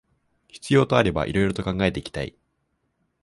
[0.47, 2.35] 必要とあれば色々と考えていきたい